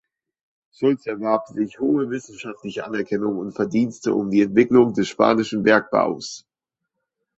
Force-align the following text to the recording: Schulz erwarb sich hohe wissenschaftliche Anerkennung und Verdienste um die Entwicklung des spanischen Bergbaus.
Schulz 0.71 1.05
erwarb 1.05 1.45
sich 1.47 1.79
hohe 1.79 2.09
wissenschaftliche 2.09 2.85
Anerkennung 2.85 3.37
und 3.37 3.51
Verdienste 3.51 4.15
um 4.15 4.31
die 4.31 4.41
Entwicklung 4.41 4.93
des 4.95 5.07
spanischen 5.07 5.61
Bergbaus. 5.61 6.47